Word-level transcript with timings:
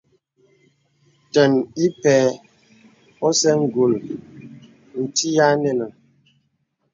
Tɛn 1.33 1.51
ìpēy 1.85 2.27
osə̀ 3.27 3.55
ngùl 3.63 3.93
nti 5.01 5.27
yə̀ 5.35 5.45
à 5.45 5.49
anɛ̄nàŋ. 5.53 5.91